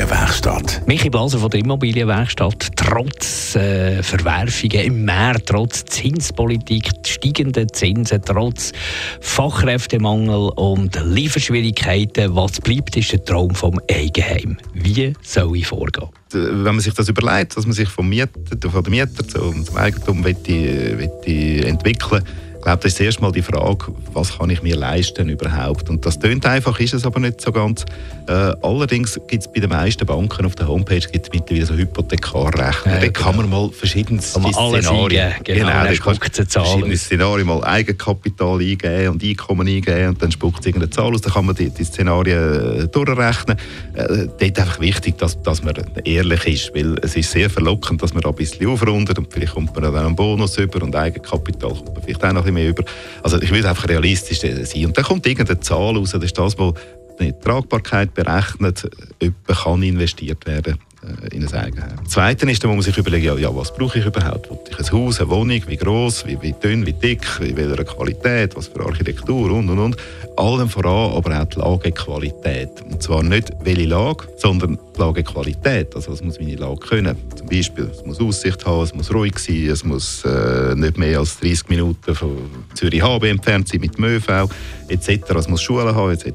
Immobilienwerkstatt. 0.00 0.82
Michi 0.86 1.10
Blaser 1.10 1.38
von 1.38 1.50
der 1.50 1.60
Immobilienwerkstatt. 1.60 2.68
Trotz 2.74 3.54
äh, 3.54 4.02
Verwerfungen 4.02 4.86
im 4.86 5.04
Meer, 5.04 5.36
trotz 5.44 5.84
Zinspolitik, 5.84 6.88
steigenden 7.04 7.70
Zinsen, 7.70 8.22
trotz 8.24 8.72
Fachkräftemangel 9.20 10.52
und 10.56 10.98
Lieferschwierigkeiten, 11.04 12.34
was 12.34 12.62
bleibt, 12.62 12.96
ist 12.96 13.12
der 13.12 13.22
Traum 13.26 13.54
vom 13.54 13.78
Eigenheim. 13.90 14.56
Wie 14.72 15.12
soll 15.22 15.56
ich 15.58 15.66
vorgehen? 15.66 16.08
wenn 16.32 16.62
man 16.62 16.80
sich 16.80 16.94
das 16.94 17.08
überlegt, 17.08 17.56
dass 17.56 17.66
man 17.66 17.72
sich 17.72 17.88
vom 17.88 18.08
Mieter, 18.08 18.30
von 18.70 18.84
der 18.84 18.90
Mieter 18.90 19.26
zum, 19.26 19.64
zum 19.64 19.76
Eigentum 19.76 20.24
will, 20.24 20.36
will 20.46 21.66
entwickeln 21.66 22.22
ich 22.60 22.64
glaube, 22.64 22.82
das 22.82 22.92
ist 22.92 23.00
erst 23.00 23.22
mal 23.22 23.32
die 23.32 23.40
Frage, 23.40 23.86
was 24.12 24.36
kann 24.36 24.50
ich 24.50 24.62
mir 24.62 24.76
leisten 24.76 25.30
überhaupt? 25.30 25.88
Und 25.88 26.04
das 26.04 26.18
tönt 26.18 26.44
einfach, 26.44 26.78
ist 26.78 26.92
es 26.92 27.06
aber 27.06 27.18
nicht 27.18 27.40
so 27.40 27.52
ganz. 27.52 27.86
Äh, 28.28 28.32
allerdings 28.60 29.18
gibt 29.28 29.42
es 29.42 29.50
bei 29.50 29.60
den 29.60 29.70
meisten 29.70 30.04
Banken 30.04 30.44
auf 30.44 30.56
der 30.56 30.68
Homepage 30.68 31.00
gibt 31.00 31.32
mittlerweile 31.32 31.64
so 31.64 31.74
Hypothekarrechner. 31.74 32.92
Ja, 32.92 33.00
da 33.00 33.08
kann 33.08 33.38
man 33.38 33.48
mal 33.48 33.70
verschiedene 33.70 34.20
Szenarien, 34.20 35.32
genau, 35.42 35.58
genau 35.58 35.84
da 35.84 35.94
kannst 35.94 36.52
verschiedene 36.52 36.96
Szenarien 36.98 37.46
mal 37.46 37.64
Eigenkapital 37.64 38.60
eingeben 38.60 39.08
und 39.08 39.24
Einkommen 39.24 39.66
eingeben 39.66 40.08
und 40.10 40.22
dann 40.22 40.30
spuckt 40.30 40.60
es 40.60 40.66
irgendeine 40.66 40.90
Zahl 40.90 41.14
aus. 41.14 41.22
Da 41.22 41.30
kann 41.30 41.46
man 41.46 41.54
die, 41.54 41.70
die 41.70 41.84
Szenarien 41.84 42.82
äh, 42.82 42.88
durchrechnen. 42.88 43.56
Äh, 43.94 44.06
dort 44.06 44.42
ist 44.42 44.58
einfach 44.60 44.80
wichtig, 44.80 45.16
dass, 45.16 45.40
dass 45.42 45.64
man 45.64 45.74
ehrlich 46.04 46.46
ist, 46.46 46.74
weil 46.74 46.98
es 47.00 47.16
ist 47.16 47.30
sehr 47.30 47.48
verlockend, 47.48 48.02
dass 48.02 48.12
man 48.12 48.20
da 48.20 48.28
ein 48.28 48.34
bisschen 48.34 48.66
aufrundet 48.68 49.18
und 49.18 49.32
vielleicht 49.32 49.54
kommt 49.54 49.74
man 49.74 49.82
dann 49.82 49.96
einen 49.96 50.14
Bonus 50.14 50.58
über 50.58 50.82
und 50.82 50.94
Eigenkapital 50.94 51.70
kommt 51.70 51.94
man 51.94 52.02
vielleicht 52.02 52.22
auch 52.22 52.32
noch 52.34 52.49
bisschen 52.52 52.54
mehr 52.54 52.68
über. 52.68 52.84
Also 53.22 53.40
ich 53.40 53.50
will 53.50 53.66
einfach 53.66 53.88
realistisch 53.88 54.40
sein. 54.40 54.86
Und 54.86 54.96
dann 54.96 55.04
kommt 55.04 55.26
irgendeine 55.26 55.60
Zahl 55.60 55.96
raus, 55.96 56.10
das 56.12 56.24
ist 56.24 56.38
das, 56.38 56.58
was 56.58 56.74
die 57.20 57.32
Tragbarkeit 57.32 58.14
berechnet, 58.14 58.88
ob 59.22 59.56
kann 59.56 59.82
investiert 59.82 60.46
werden 60.46 60.74
äh, 60.74 60.89
in 61.30 61.46
ein 61.46 61.54
Eigenheim. 61.54 61.98
Zweitens 62.06 62.52
ist, 62.52 62.64
da 62.64 62.68
muss 62.68 62.76
man 62.76 62.82
sich 62.84 62.98
überlegen, 62.98 63.24
ja, 63.24 63.34
ja, 63.36 63.54
was 63.54 63.72
brauche 63.72 63.98
ich 63.98 64.04
überhaupt? 64.04 64.50
Will 64.50 64.58
ich 64.68 64.78
ein 64.78 64.92
Haus, 64.92 65.20
eine 65.20 65.30
Wohnung, 65.30 65.62
wie 65.66 65.76
groß, 65.76 66.26
wie, 66.26 66.40
wie 66.42 66.52
dünn, 66.52 66.84
wie 66.84 66.92
dick, 66.92 67.22
in 67.40 67.56
welcher 67.56 67.84
Qualität, 67.84 68.54
was 68.56 68.68
für 68.68 68.84
Architektur 68.84 69.50
und 69.50 69.68
und 69.70 69.78
und. 69.78 69.96
Allem 70.36 70.68
voran 70.68 71.12
aber 71.12 71.40
auch 71.40 71.46
die 71.46 71.58
Lagequalität. 71.58 72.82
Und 72.82 73.02
zwar 73.02 73.22
nicht 73.22 73.50
welche 73.62 73.86
Lage, 73.86 74.28
sondern 74.36 74.78
die 74.94 75.00
Lagequalität. 75.00 75.94
Also 75.94 76.12
was 76.12 76.22
muss 76.22 76.38
meine 76.38 76.56
Lage 76.56 76.76
können? 76.76 77.16
Zum 77.34 77.46
Beispiel, 77.46 77.90
es 77.92 78.04
muss 78.04 78.20
Aussicht 78.20 78.64
haben, 78.66 78.82
es 78.82 78.94
muss 78.94 79.12
ruhig 79.12 79.38
sein, 79.38 79.68
es 79.70 79.84
muss 79.84 80.24
äh, 80.24 80.74
nicht 80.74 80.98
mehr 80.98 81.18
als 81.18 81.38
30 81.40 81.68
Minuten 81.70 82.14
von 82.14 82.36
Zürich 82.74 83.02
HB 83.02 83.24
entfernt 83.24 83.68
sein 83.68 83.80
mit 83.80 83.96
dem 83.96 84.04
ÖV, 84.04 84.50
etc. 84.88 85.08
Es 85.36 85.48
muss 85.48 85.62
Schulen 85.62 85.94
haben, 85.94 86.12
etc. 86.12 86.26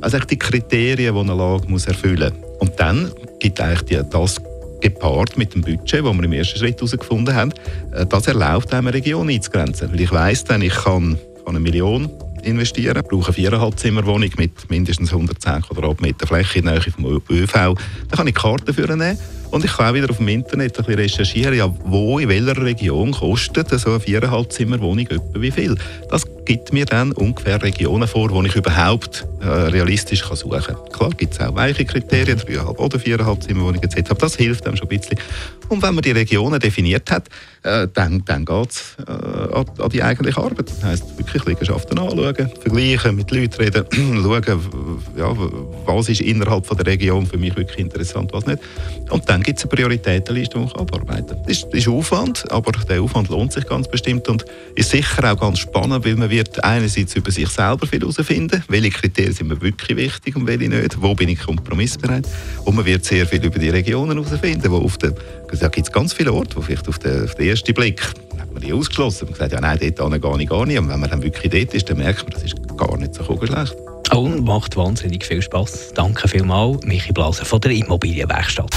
Also 0.00 0.18
die 0.18 0.38
Kriterien, 0.38 1.14
die 1.14 1.20
eine 1.20 1.34
Lage 1.34 1.68
muss 1.68 1.86
erfüllen 1.86 2.32
muss. 2.32 2.46
Und 2.60 2.80
dann 2.80 3.12
gibt 3.38 3.60
eigentlich 3.60 4.02
das 4.10 4.40
gepaart 4.80 5.36
mit 5.36 5.54
dem 5.54 5.62
Budget, 5.62 6.04
das 6.04 6.16
wir 6.16 6.24
im 6.24 6.32
ersten 6.32 6.58
Schritt 6.58 6.76
herausgefunden 6.76 7.34
haben, 7.34 7.52
äh, 7.92 8.06
das 8.06 8.26
erlaubt 8.26 8.72
einem 8.72 8.88
eine 8.88 8.96
Region 8.96 9.28
einzugrenzen. 9.28 9.90
Weil 9.92 10.00
ich 10.00 10.12
weiss 10.12 10.44
dann, 10.44 10.62
ich 10.62 10.74
kann, 10.74 11.18
kann 11.44 11.56
eine 11.56 11.60
Million 11.60 12.10
investieren, 12.42 13.02
brauche 13.08 13.26
eine 13.26 13.34
viereinhalb 13.34 13.78
Zimmerwohnung 13.78 14.30
mit 14.36 14.70
mindestens 14.70 15.10
110 15.10 15.62
Quadratmeter 15.62 16.26
Fläche 16.26 16.60
in 16.60 16.66
der 16.66 16.74
Nähe 16.74 16.92
vom 16.92 17.22
ÖV. 17.30 17.52
Dann 17.52 17.76
kann 18.10 18.26
ich 18.26 18.34
Karten 18.34 18.72
für 18.72 18.86
nehmen 18.96 19.18
und 19.50 19.64
ich 19.64 19.72
kann 19.72 19.90
auch 19.90 19.94
wieder 19.94 20.10
auf 20.10 20.18
dem 20.18 20.28
Internet 20.28 20.78
ein 20.78 20.84
bisschen 20.84 21.00
recherchieren, 21.00 21.54
ja, 21.54 21.72
wo, 21.84 22.18
in 22.18 22.28
welcher 22.28 22.60
Region 22.62 23.12
kostet 23.12 23.68
so 23.80 23.90
eine 23.90 24.00
viereinhalb 24.00 24.52
Zimmerwohnung 24.52 25.06
etwa 25.06 25.40
wie 25.40 25.50
viel. 25.50 25.76
Das 26.10 26.24
gibt 26.46 26.72
mir 26.72 26.86
dann 26.86 27.12
ungefähr 27.12 27.60
Regionen 27.62 28.08
vor, 28.08 28.30
wo 28.30 28.42
ich 28.42 28.54
überhaupt 28.54 29.26
äh, 29.42 29.46
realistisch 29.46 30.22
kann 30.22 30.36
suchen 30.36 30.62
kann. 30.62 30.76
Klar 30.92 31.10
gibt 31.10 31.34
es 31.34 31.40
auch 31.40 31.54
weiche 31.54 31.84
Kriterien, 31.84 32.38
dreieinhalb 32.38 32.78
oder 32.78 32.98
viereinhalb 32.98 33.42
Zimmerwohnungen 33.42 33.82
etc. 33.82 34.10
Aber 34.10 34.20
das 34.20 34.36
hilft 34.36 34.66
einem 34.66 34.76
schon 34.76 34.88
ein 34.88 34.98
bisschen. 34.98 35.18
Und 35.68 35.82
wenn 35.82 35.94
man 35.94 36.02
die 36.02 36.12
Regionen 36.12 36.60
definiert 36.60 37.10
hat, 37.10 37.28
äh, 37.64 37.88
dann, 37.92 38.24
dann 38.24 38.44
geht 38.44 38.70
es 38.70 38.96
äh, 39.06 39.12
an, 39.12 39.66
die 39.92 40.02
eigentliche 40.02 40.40
Arbeit. 40.40 40.70
Das 40.70 40.84
heisst, 40.84 41.18
wirklich 41.18 41.44
Liegenschaften 41.44 41.98
anschauen, 41.98 42.50
vergleichen, 42.60 43.16
mit 43.16 43.30
Leuten 43.30 43.60
reden, 43.60 43.84
schauen, 44.22 44.60
ja, 45.16 45.32
was 45.86 46.08
ist 46.08 46.20
innerhalb 46.20 46.64
von 46.64 46.76
der 46.76 46.86
Region 46.86 47.26
für 47.26 47.38
mich 47.38 47.56
wirklich 47.56 47.78
interessant, 47.78 48.32
was 48.32 48.46
nicht. 48.46 48.60
Und 49.10 49.28
dann 49.28 49.42
gibt 49.42 49.58
es 49.58 49.64
eine 49.64 49.70
Prioritätenliste, 49.70 50.58
die 50.58 50.64
man 50.64 50.72
abarbeiten 50.72 51.28
kann. 51.28 51.42
Das 51.46 51.58
ist, 51.58 51.74
ist 51.74 51.88
Aufwand, 51.88 52.50
aber 52.52 52.72
der 52.72 53.02
Aufwand 53.02 53.28
lohnt 53.28 53.52
sich 53.52 53.66
ganz 53.66 53.88
bestimmt 53.88 54.28
und 54.28 54.44
ist 54.76 54.90
sicher 54.90 55.32
auch 55.32 55.40
ganz 55.40 55.58
spannend, 55.58 56.04
weil 56.04 56.14
man 56.14 56.30
wird 56.36 56.62
einerseits 56.62 57.16
über 57.16 57.30
sich 57.30 57.48
selber 57.48 57.86
viel 57.86 58.00
herausfinden, 58.00 58.62
welche 58.68 58.90
Kriterien 58.90 59.32
sind 59.32 59.48
mir 59.48 59.60
wirklich 59.60 59.96
wichtig 59.96 60.36
und 60.36 60.46
welche 60.46 60.68
nicht, 60.68 61.00
wo 61.00 61.14
bin 61.14 61.30
ich 61.30 61.40
kompromissbereit 61.40 62.26
und 62.64 62.76
man 62.76 62.84
wird 62.84 63.04
sehr 63.04 63.26
viel 63.26 63.42
über 63.42 63.58
die 63.58 63.70
Regionen 63.70 64.22
herausfinden, 64.22 64.70
wo 64.70 64.76
auf 64.76 64.98
der, 64.98 65.14
da 65.58 65.68
gibt 65.68 65.86
es 65.86 65.92
ganz 65.92 66.12
viele 66.12 66.32
Orte, 66.32 66.56
wo 66.56 66.60
vielleicht 66.60 66.88
auf 66.88 66.98
den, 66.98 67.24
auf 67.24 67.34
den 67.34 67.48
ersten 67.48 67.72
Blick 67.72 68.02
hat 68.02 68.52
man 68.52 68.62
die 68.62 68.72
ausgeschlossen, 68.72 69.24
man 69.24 69.32
gesagt, 69.32 69.52
ja 69.52 69.60
nein, 69.60 69.78
dort 69.80 69.96
gehe 70.22 70.42
ich 70.42 70.48
gar 70.48 70.66
nicht 70.66 70.78
und 70.78 70.88
wenn 70.88 71.00
man 71.00 71.08
dann 71.08 71.22
wirklich 71.22 71.50
dort 71.50 71.74
ist, 71.74 71.88
dann 71.88 71.96
merkt 71.96 72.24
man, 72.24 72.32
das 72.32 72.42
ist 72.42 72.56
gar 72.76 72.96
nicht 72.98 73.14
so 73.14 73.24
schlecht. 73.24 73.74
Und 74.14 74.44
macht 74.44 74.76
wahnsinnig 74.76 75.24
viel 75.24 75.42
Spaß. 75.42 75.92
Danke 75.94 76.28
vielmals, 76.28 76.84
Michi 76.84 77.12
Blaser 77.12 77.44
von 77.44 77.60
der 77.60 77.72
Immobilienwerkstatt. 77.72 78.70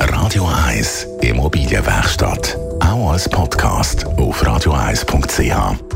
Radio 0.00 0.46
1 0.66 1.06
Immobilienwerkstatt. 1.22 2.58
Auch 2.80 3.12
als 3.12 3.28
Podcast 3.28 4.04
auf 4.04 4.42
radio1.ch. 4.42 5.95